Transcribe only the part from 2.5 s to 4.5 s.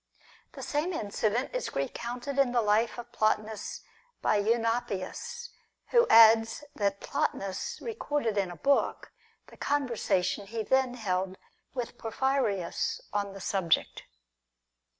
the life of Plotinus by